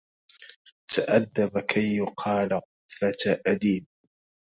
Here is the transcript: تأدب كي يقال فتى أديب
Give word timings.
تأدب 0.95 1.59
كي 1.59 1.95
يقال 1.97 2.61
فتى 2.99 3.41
أديب 3.51 3.85